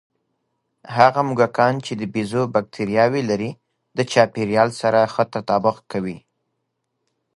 [0.97, 3.51] هغه موږکان چې د بیزو بکتریاوې لري،
[3.97, 6.17] د چاپېریال سره ښه تطابق کوي.